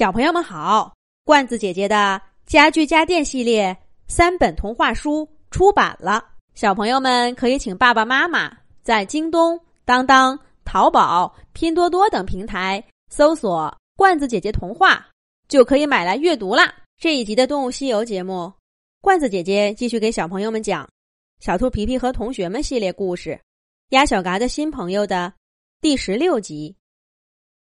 [0.00, 0.94] 小朋友们好，
[1.26, 3.76] 罐子姐姐的家具家电系列
[4.08, 8.50] 三本童话书出版了，小朋友们可以请爸爸妈妈
[8.82, 15.06] 在京东、当当、淘宝、拼多多等平台搜索“罐子姐姐童话”，
[15.48, 16.74] 就可以买来阅读啦。
[16.98, 18.50] 这一集的《动物西游》节目，
[19.02, 20.82] 罐子姐姐继续给小朋友们讲
[21.44, 23.32] 《小兔皮皮和同学们》系列故事，
[23.90, 25.30] 《鸭小嘎的新朋友》的
[25.82, 26.74] 第十六集。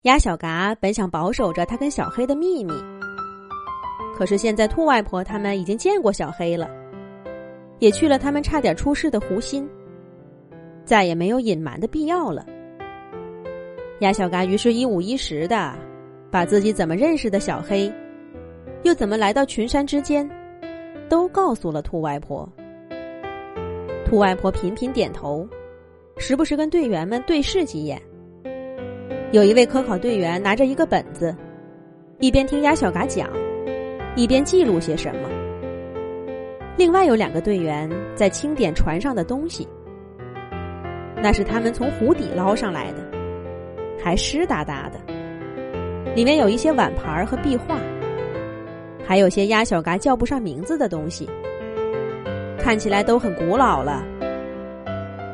[0.07, 2.73] 鸭小嘎本想保守着他跟小黑的秘密，
[4.17, 6.71] 可是现在兔外婆他们已经见过小黑了，
[7.81, 9.69] 也去了他们差点出事的湖心，
[10.85, 12.47] 再也没有隐瞒的必要了。
[13.99, 15.75] 鸭小嘎于是一五一十的
[16.31, 17.93] 把自己怎么认识的小黑，
[18.85, 20.31] 又怎么来到群山之间，
[21.09, 22.49] 都告诉了兔外婆。
[24.05, 25.45] 兔外婆频频点头，
[26.17, 28.01] 时不时跟队员们对视几眼。
[29.37, 31.37] 有一位科考队员拿着一个本子，
[32.21, 33.29] 一边听鸭小嘎讲，
[34.15, 35.29] 一边记录些什么。
[36.79, 39.69] 另外有两个队员在清点船上的东西，
[41.23, 43.05] 那是他们从湖底捞上来的，
[44.03, 44.99] 还湿哒哒的，
[46.15, 47.77] 里面有一些碗盘和壁画，
[49.05, 51.29] 还有些鸭小嘎叫不上名字的东西，
[52.59, 54.03] 看起来都很古老了。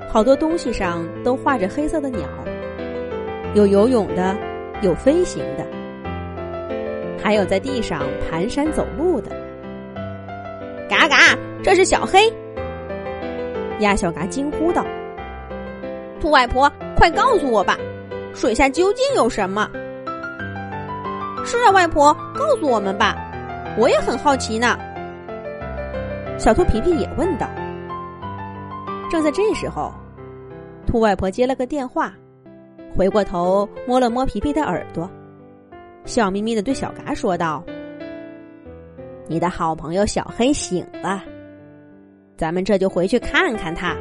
[0.09, 2.29] 好多东西上都画着黑色的鸟。
[3.55, 4.35] 有游泳的，
[4.81, 5.67] 有飞行的，
[7.23, 9.31] 还有在地上蹒跚走路的。
[10.89, 12.33] 嘎嘎，这是小黑！
[13.81, 14.87] 鸭小嘎惊呼道
[16.19, 17.77] ：“兔外婆，快告诉我吧，
[18.33, 19.69] 水下究竟有什么？”
[21.45, 23.17] 是啊，外婆，告诉我们吧，
[23.77, 24.79] 我也很好奇呢。
[26.39, 27.47] 小兔皮皮也问道。
[29.11, 29.93] 正在这时候，
[30.87, 32.15] 兔外婆接了个电话。
[32.95, 35.11] 回过头摸了摸皮皮的耳朵，
[36.05, 37.65] 笑眯眯的对小嘎说道
[39.27, 41.25] ：“你的好朋友小黑醒了，
[42.37, 43.97] 咱们这就回去看看他。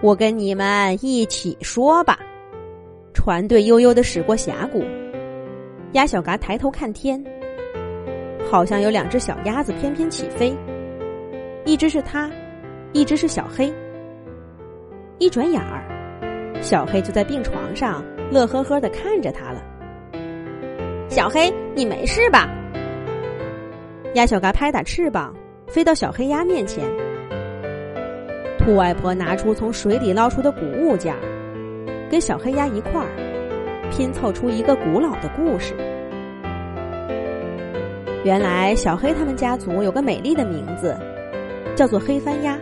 [0.00, 2.18] 我跟你们一起说吧。”
[3.12, 4.84] 船队悠悠的驶过峡谷，
[5.92, 7.22] 鸭小嘎抬头看天，
[8.48, 10.54] 好像有两只小鸭子翩翩起飞，
[11.64, 12.30] 一只是他，
[12.92, 13.72] 一只是小黑。
[15.18, 15.95] 一转眼儿。
[16.66, 19.62] 小黑就在病床上乐呵呵的看着他了。
[21.08, 22.48] 小黑，你没事吧？
[24.14, 25.32] 鸭小嘎拍打翅膀，
[25.68, 26.84] 飞到小黑鸭面前。
[28.58, 31.14] 兔外婆拿出从水里捞出的古物件，
[32.10, 33.06] 跟小黑鸭一块儿
[33.92, 35.72] 拼凑出一个古老的故事。
[38.24, 40.96] 原来小黑他们家族有个美丽的名字，
[41.76, 42.58] 叫做黑帆鸭。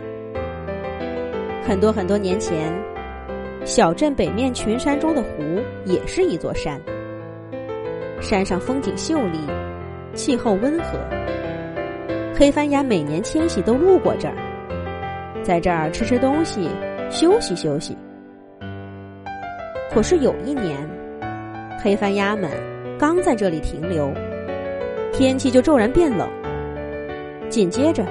[1.67, 2.71] 很多很多年前。
[3.65, 6.79] 小镇北面群山中的湖也是一座山，
[8.21, 9.39] 山上风景秀丽，
[10.13, 10.99] 气候温和。
[12.37, 14.35] 黑帆鸭每年迁徙都路过这儿，
[15.41, 16.69] 在这儿吃吃东西，
[17.09, 17.97] 休息休息。
[19.91, 20.77] 可是有一年，
[21.83, 22.51] 黑帆鸭们
[22.99, 24.13] 刚在这里停留，
[25.11, 26.29] 天气就骤然变冷，
[27.49, 28.05] 紧接着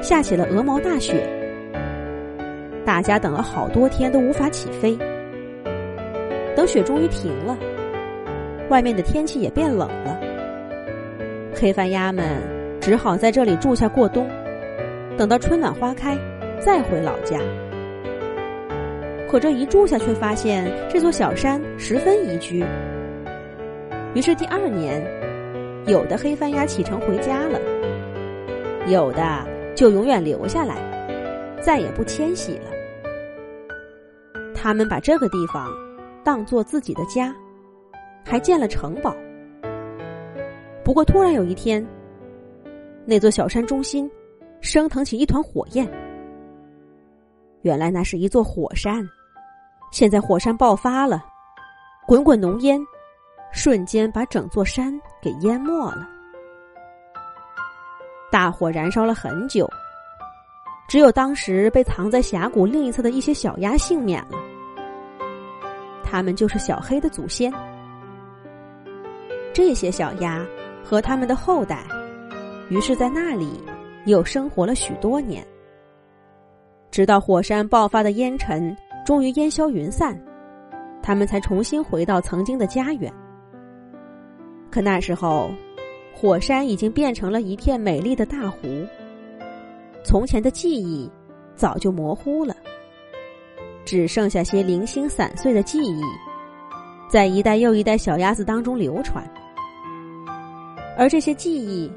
[0.00, 1.43] 下起了鹅毛大雪。
[2.84, 4.96] 大家等了好多天都无法起飞，
[6.54, 7.56] 等雪终于停了，
[8.68, 10.20] 外面的天气也变冷了。
[11.54, 12.24] 黑帆鸭们
[12.80, 14.28] 只好在这里住下过冬，
[15.16, 16.14] 等到春暖花开
[16.60, 17.40] 再回老家。
[19.30, 22.62] 可这一住下，却发现这座小山十分宜居。
[24.14, 25.02] 于是第二年，
[25.86, 27.58] 有的黑帆鸭启程回家了，
[28.88, 29.24] 有的
[29.74, 30.76] 就永远留下来，
[31.62, 32.73] 再也不迁徙了。
[34.64, 35.70] 他们把这个地方
[36.24, 37.36] 当做自己的家，
[38.24, 39.14] 还建了城堡。
[40.82, 41.86] 不过，突然有一天，
[43.04, 44.10] 那座小山中心
[44.62, 45.86] 升腾起一团火焰。
[47.60, 49.06] 原来那是一座火山，
[49.92, 51.22] 现在火山爆发了，
[52.06, 52.80] 滚滚浓烟
[53.52, 56.08] 瞬间把整座山给淹没了。
[58.32, 59.68] 大火燃烧了很久，
[60.88, 64.38] 只有当时被藏在峡谷另一侧的一些小鸭幸免了。
[66.14, 67.52] 他们就是小黑的祖先。
[69.52, 70.46] 这些小鸭
[70.84, 71.84] 和他们的后代，
[72.68, 73.60] 于是在那里
[74.04, 75.44] 又生活了许多年，
[76.92, 80.16] 直到火山爆发的烟尘终于烟消云散，
[81.02, 83.12] 他们才重新回到曾经的家园。
[84.70, 85.50] 可那时候，
[86.14, 88.86] 火山已经变成了一片美丽的大湖，
[90.04, 91.10] 从前的记忆
[91.56, 92.54] 早就模糊了。
[93.84, 96.02] 只剩下些零星散碎的记忆，
[97.08, 99.24] 在一代又一代小鸭子当中流传。
[100.96, 101.90] 而这些记忆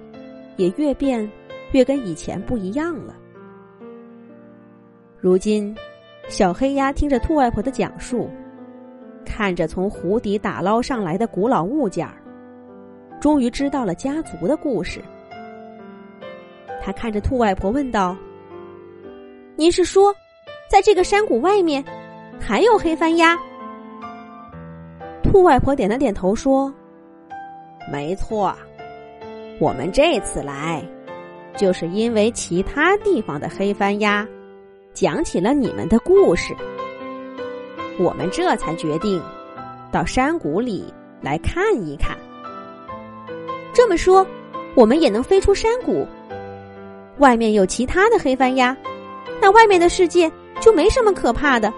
[0.56, 1.30] 也越变
[1.72, 3.16] 越跟以前不一样了。
[5.20, 5.76] 如今，
[6.30, 8.30] 小黑鸭听着兔外婆的讲述，
[9.26, 12.22] 看着从湖底打捞上来的古老物件儿，
[13.20, 15.02] 终于知道了家族的故事。
[16.82, 18.16] 他看着兔外婆问道
[19.58, 20.16] ：“您是说，
[20.70, 21.84] 在这个山谷外面
[22.40, 23.38] 还有黑番鸭？”
[25.24, 26.74] 兔外婆点了点头说
[27.92, 28.56] ：“没错，
[29.60, 30.84] 我们这次来，
[31.56, 34.28] 就是因为其他地方的黑番鸭。”
[34.94, 36.56] 讲起了你们的故事，
[38.00, 39.22] 我们这才决定
[39.92, 40.92] 到山谷里
[41.22, 42.18] 来看一看。
[43.74, 44.26] 这么说，
[44.74, 46.08] 我们也能飞出山谷？
[47.20, 48.76] 外面有其他的黑番鸭，
[49.40, 51.72] 那外面的世界就没什么可怕的。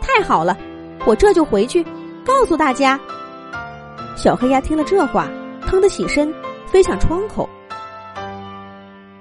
[0.00, 0.56] 太好了，
[1.04, 1.84] 我这就回去
[2.24, 2.98] 告诉大家。
[4.16, 5.28] 小黑鸭听了这话，
[5.66, 6.32] 腾的起身
[6.66, 7.48] 飞向窗口。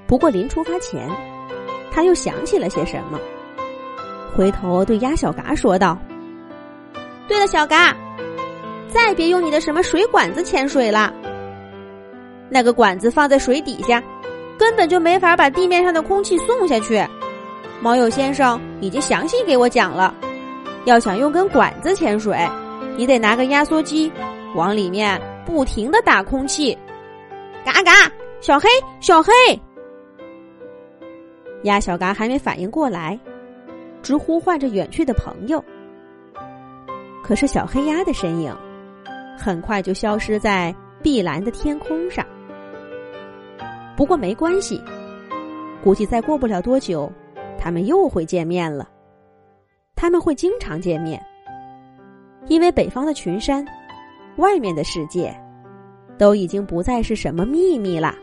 [0.05, 1.09] 不过临出发前。
[1.89, 3.19] 他又想起了些什么，
[4.35, 5.97] 回头对鸭小嘎说道
[7.27, 7.97] ：“对了，小嘎，
[8.87, 11.11] 再别用你的什么水管子潜水了。
[12.49, 14.03] 那个管子放在水底下，
[14.59, 17.03] 根本就没法把地面上的空气送下去。
[17.79, 20.13] 毛友先生已经详细给我讲了，
[20.85, 22.37] 要想用根管子潜水，
[22.97, 24.11] 你得拿个压缩机
[24.55, 26.77] 往里面不停的打空气。
[27.63, 27.91] 嘎嘎，
[28.41, 28.67] 小黑，
[28.99, 29.31] 小黑。”
[31.63, 33.19] 鸭小嘎还没反应过来，
[34.01, 35.63] 直呼唤着远去的朋友。
[37.23, 38.55] 可是小黑鸭的身影
[39.37, 42.25] 很快就消失在碧蓝的天空上。
[43.95, 44.81] 不过没关系，
[45.83, 47.11] 估计再过不了多久，
[47.67, 48.87] 他们又会见面了。
[49.93, 51.21] 他们会经常见面，
[52.47, 53.67] 因为北方的群山，
[54.37, 55.37] 外面的世界，
[56.17, 58.15] 都已经不再是什么秘密了。